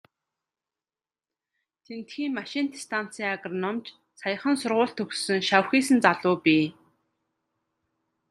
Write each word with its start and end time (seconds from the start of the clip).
Тэндхийн 1.85 2.31
машинт 2.39 2.71
станцын 2.83 3.27
агрономич, 3.35 3.87
саяхан 4.19 4.55
сургууль 4.61 4.95
төгссөн 4.97 5.39
шавхийсэн 5.47 5.99
залуу 6.05 6.35
бий. 6.45 6.65